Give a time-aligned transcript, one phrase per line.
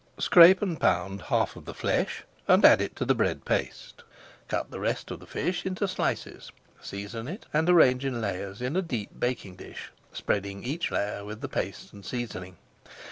[0.17, 4.01] Scrape and pound half of the flesh and add it to the bread paste.
[4.47, 8.75] Cut the rest of the fish into slices, season it, and arrange in layers in
[8.75, 12.57] a deep baking dish, spreading each layer with the paste and seasoning.